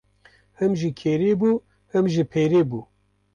[0.57, 1.51] Him ji kerê bû
[1.91, 2.79] him ji perê bû.